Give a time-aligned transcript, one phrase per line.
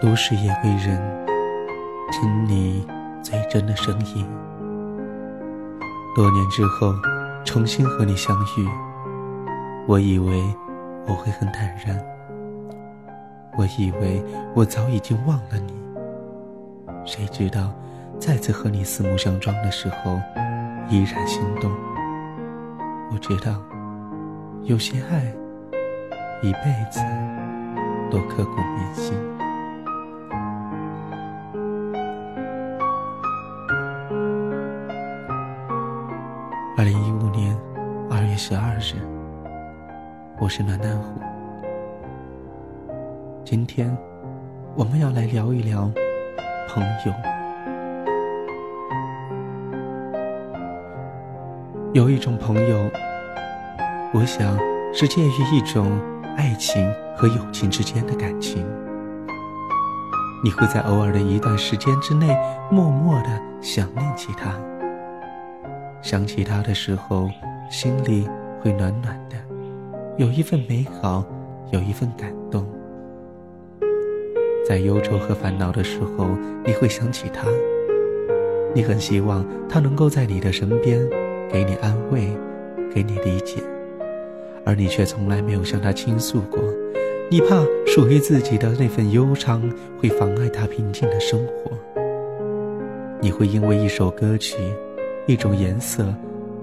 [0.00, 0.96] 都市夜归人，
[2.12, 2.86] 听你
[3.20, 4.24] 最真的声音。
[6.14, 6.94] 多年之后，
[7.44, 8.68] 重新和你相遇，
[9.88, 10.40] 我以为
[11.04, 12.00] 我会很坦然，
[13.56, 14.22] 我以为
[14.54, 15.74] 我早已经忘了你。
[17.04, 17.72] 谁知道，
[18.20, 20.20] 再次和你四目相撞的时候，
[20.88, 21.72] 依然心动。
[23.10, 23.60] 我知道，
[24.62, 25.24] 有些爱，
[26.40, 27.00] 一辈子
[28.12, 29.12] 都刻骨铭心。
[40.40, 41.20] 我是暖暖虎。
[43.44, 43.96] 今天，
[44.76, 45.90] 我们要来聊一聊
[46.68, 47.12] 朋友。
[51.92, 52.88] 有一种朋友，
[54.14, 54.56] 我想
[54.94, 56.00] 是介于一种
[56.36, 58.64] 爱情和友情之间的感情。
[60.44, 62.28] 你会在偶尔的一段时间之内，
[62.70, 64.54] 默默的想念起他。
[66.00, 67.28] 想起他的时候，
[67.68, 68.28] 心里
[68.62, 69.36] 会暖暖的，
[70.18, 71.24] 有一份美好，
[71.70, 72.66] 有一份感动。
[74.66, 76.26] 在忧愁和烦恼的时候，
[76.66, 77.46] 你会想起他，
[78.74, 81.08] 你很希望他能够在你的身边，
[81.48, 82.36] 给你安慰，
[82.92, 83.62] 给你理解，
[84.64, 86.58] 而你却从来没有向他倾诉过，
[87.30, 89.62] 你怕属于自己的那份忧伤
[90.00, 91.70] 会妨碍他平静的生活，
[93.20, 94.56] 你会因为一首歌曲。
[95.26, 96.06] 一种颜色，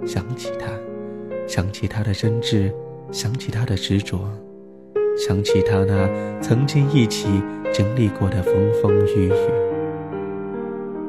[0.07, 0.71] 想起他，
[1.45, 2.73] 想起他的真挚，
[3.15, 4.19] 想起他的执着，
[5.17, 6.05] 想起他那
[6.41, 7.29] 曾经一起
[7.71, 9.31] 经历过的风风雨雨。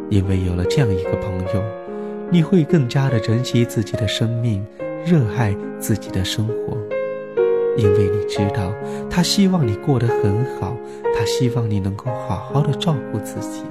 [0.08, 1.60] 因为有了这样一个朋友，
[2.30, 4.64] 你会更加的珍惜自己的生命，
[5.04, 6.78] 热爱自己的生活，
[7.76, 8.72] 因为你知道
[9.10, 10.76] 他希望你过得很好，
[11.12, 13.64] 他希望你能够好好的照顾自己。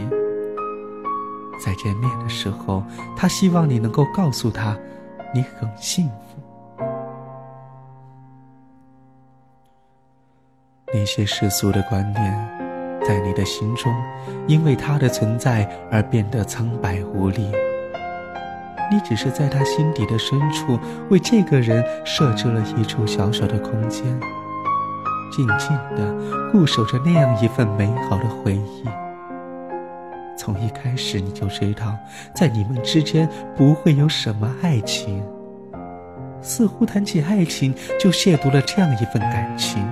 [1.66, 2.84] 再见面的时候，
[3.16, 4.78] 他希望你能够告诉他，
[5.34, 6.25] 你很幸福。
[10.96, 12.50] 那些世俗的观念，
[13.06, 13.94] 在你的心中，
[14.48, 17.52] 因为他的存在而变得苍白无力。
[18.90, 20.80] 你只是在他心底的深处，
[21.10, 24.06] 为这个人设置了一处小小的空间，
[25.34, 26.16] 静静的
[26.50, 28.86] 固守着那样一份美好的回忆。
[30.38, 31.94] 从一开始你就知道，
[32.34, 33.28] 在你们之间
[33.58, 35.22] 不会有什么爱情。
[36.42, 39.84] 似乎谈起爱情就亵渎了这样一份感情，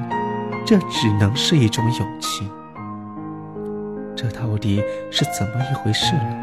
[0.66, 2.50] 这只能是一种友情。
[4.16, 4.82] 这到底
[5.12, 6.36] 是怎么一回事呢？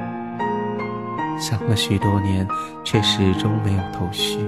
[1.39, 2.47] 想了许多年，
[2.85, 4.39] 却始终没有头绪。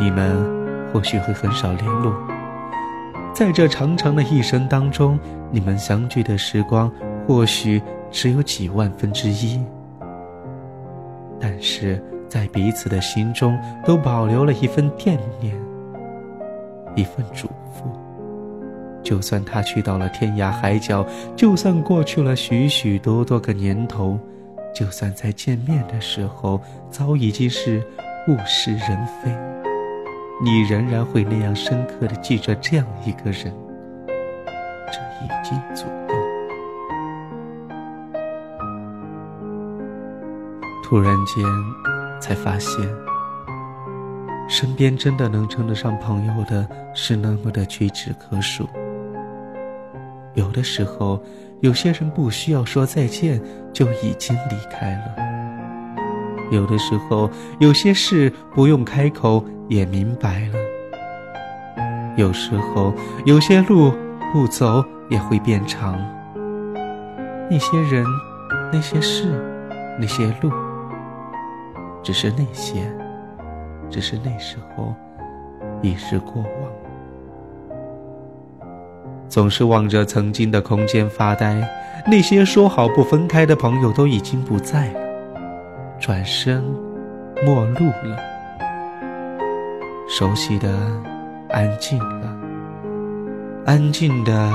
[0.00, 0.44] 你们
[0.92, 2.12] 或许会很少联络，
[3.32, 5.18] 在这长长的一生当中，
[5.52, 6.90] 你们相聚的时光。
[7.28, 7.80] 或许
[8.10, 9.64] 只有几万分之一，
[11.38, 15.56] 但是在彼此的心中都保留了一份惦念，
[16.94, 17.84] 一份嘱咐。
[19.02, 21.04] 就算他去到了天涯海角，
[21.34, 24.18] 就算过去了许许多多个年头，
[24.72, 26.60] 就算在见面的时候
[26.90, 27.82] 早已经是
[28.28, 29.30] 物是人非，
[30.42, 33.52] 你仍然会那样深刻的记着这样一个人，
[34.06, 36.14] 这已经足够。
[40.84, 41.44] 突然间，
[42.20, 42.86] 才发现，
[44.52, 48.68] 身边真的能称得上朋友的，是那么的屈指可数。
[50.34, 51.18] 有的时候，
[51.60, 53.40] 有些人不需要说再见，
[53.72, 57.30] 就已经离开了；有的时候，
[57.60, 60.58] 有些事不用开口也明白了；
[62.18, 62.92] 有时候，
[63.24, 63.90] 有些路
[64.34, 65.98] 不走也会变长。
[67.50, 68.04] 那些人，
[68.70, 69.32] 那些事，
[69.98, 70.52] 那些路。
[72.02, 72.92] 只是那些，
[73.92, 74.94] 只是那时候，
[75.82, 76.72] 已是过往。
[79.28, 81.62] 总是望着曾经的空间发呆，
[82.06, 85.00] 那些说好不分开的朋友都已经不在了，
[86.00, 86.64] 转身，
[87.44, 88.16] 陌路了。
[90.08, 90.68] 熟悉的，
[91.50, 92.34] 安静了，
[93.66, 94.50] 安静的，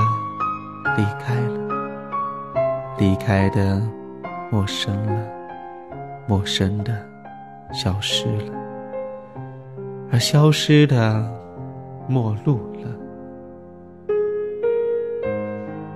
[0.96, 1.60] 离开了，
[2.98, 3.80] 离开的，
[4.50, 5.22] 陌生了，
[6.26, 6.92] 陌生的。
[7.70, 8.52] 消失了，
[10.10, 11.26] 而消失的，
[12.08, 12.88] 陌路了。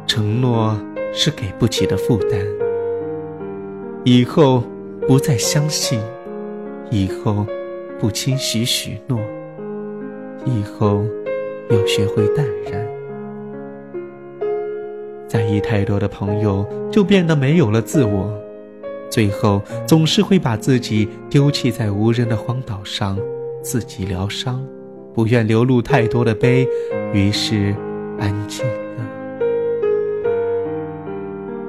[0.06, 0.76] 承诺
[1.14, 2.38] 是给不起的负担，
[4.04, 4.62] 以后
[5.08, 5.98] 不再相信，
[6.90, 7.46] 以后
[7.98, 9.18] 不轻许许诺，
[10.44, 11.02] 以后
[11.70, 12.86] 要学会淡然。
[15.26, 18.30] 在意太多的朋友，就变得没有了自我，
[19.08, 23.18] 最后总是会把自己丢弃在无人的荒岛上，
[23.62, 24.62] 自己疗伤，
[25.14, 26.66] 不愿流露太多的悲，
[27.12, 27.74] 于是
[28.18, 29.06] 安静了。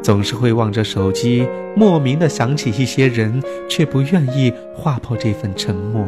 [0.02, 1.48] 总是会望着手机，
[1.78, 6.06] 莫名的想起一些人，却不愿意划破这份沉默，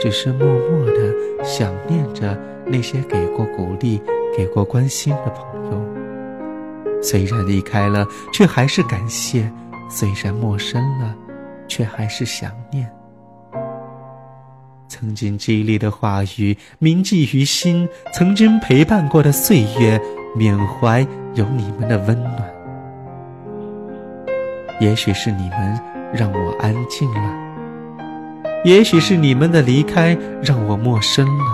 [0.00, 4.00] 只是默默的想念着那些给过鼓励、
[4.34, 5.82] 给过关心的朋友。
[7.02, 9.42] 虽然离开了，却还是感谢；
[9.90, 11.14] 虽然陌生了，
[11.68, 12.88] 却还是想念。
[14.92, 19.98] 曾经激励的话语铭记于心，曾经陪伴过的岁月，
[20.36, 21.00] 缅怀
[21.32, 22.44] 有你们的温暖。
[24.80, 25.80] 也许是你们
[26.12, 27.34] 让我安静了，
[28.66, 31.44] 也许是你们的离开让我陌生了，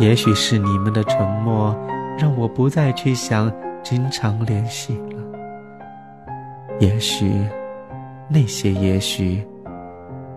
[0.00, 1.72] 也许是你们的沉默
[2.18, 3.52] 让我不再去想
[3.84, 5.38] 经常联系了。
[6.80, 7.30] 也许
[8.28, 9.46] 那些也许，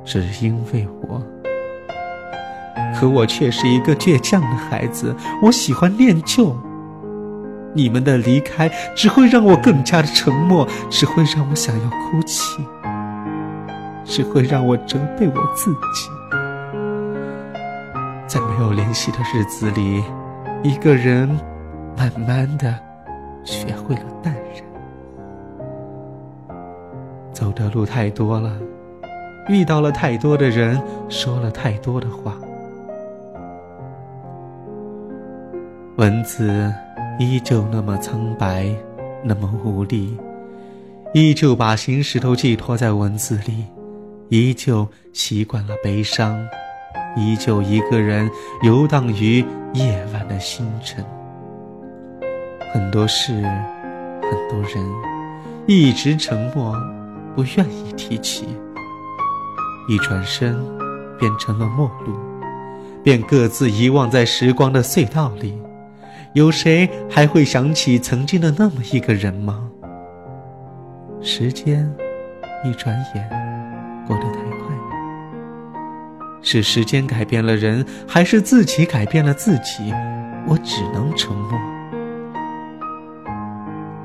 [0.05, 1.19] 只因为我，
[2.95, 6.55] 可我却是一个倔强的孩子，我喜欢念旧。
[7.75, 12.63] 你们的离开只会让我更加的沉默，只会让我想要哭泣，
[14.05, 16.09] 只会让我责备我自己。
[18.27, 20.03] 在没有联系的日子里，
[20.61, 21.27] 一个人
[21.97, 22.73] 慢慢的
[23.43, 24.63] 学会了淡然。
[27.31, 28.51] 走的路太多了，
[29.49, 30.79] 遇到了太多的人，
[31.09, 32.33] 说了太多的话，
[35.97, 36.73] 文字。
[37.19, 38.67] 依旧那么苍白，
[39.23, 40.17] 那么无力，
[41.13, 43.65] 依旧把心事都寄托在文字里，
[44.29, 46.43] 依旧习惯了悲伤，
[47.15, 48.27] 依旧一个人
[48.63, 51.05] 游荡于夜晚的星辰。
[52.73, 53.31] 很多事，
[54.23, 54.83] 很多人，
[55.67, 56.75] 一直沉默，
[57.35, 58.47] 不愿意提起。
[59.87, 60.59] 一转身，
[61.19, 62.17] 变成了陌路，
[63.03, 65.53] 便各自遗忘在时光的隧道里。
[66.33, 69.69] 有谁还会想起曾经的那么一个人吗？
[71.21, 71.87] 时间
[72.65, 73.29] 一转眼
[74.07, 74.75] 过得太快，
[76.41, 79.93] 是时间改变了人，还是自己改变了自己？
[80.47, 81.59] 我只能沉默。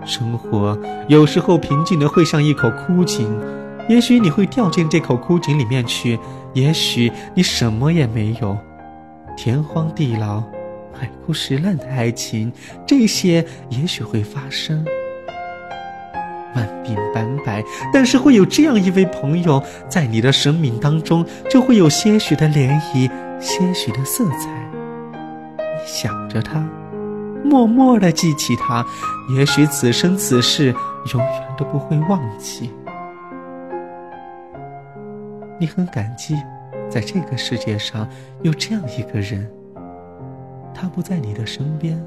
[0.05, 0.79] 生活
[1.09, 3.27] 有时候平静的会像一口枯井，
[3.89, 6.19] 也许你会掉进这口枯井里面去，
[6.53, 8.57] 也许你什么也没有，
[9.35, 10.43] 天荒地老。
[10.99, 12.53] 海枯石烂的爱情，
[12.87, 14.85] 这些也许会发生。
[16.55, 17.63] 万病斑白，
[17.93, 23.09] 但是会有这样一位朋友，在你的生命当中，就会有些许的涟漪，
[23.39, 24.49] 些许的色彩。
[25.59, 26.67] 你想着他，
[27.45, 28.85] 默默的记起他，
[29.37, 30.75] 也许此生此世
[31.13, 32.71] 永远都不会忘记。
[35.61, 36.35] 你很感激，
[36.89, 38.09] 在这个世界上
[38.43, 39.49] 有这样一个人。
[40.81, 42.01] 他不在你的身边，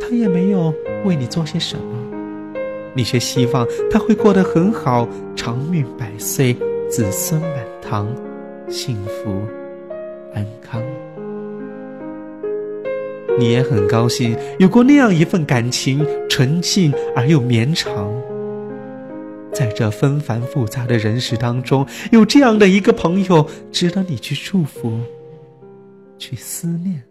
[0.00, 2.54] 他也没有为你做些什么，
[2.92, 6.54] 你却希望他会过得很好，长命百岁，
[6.90, 8.08] 子孙满堂，
[8.68, 9.40] 幸福
[10.34, 10.82] 安康。
[13.38, 18.12] 你也很高兴有过那样一份感情，纯净而又绵长。
[19.52, 24.98] 在这纷繁复杂的人世当中，有这样的一个朋友，值得你去祝福，
[26.18, 27.07] 去思念。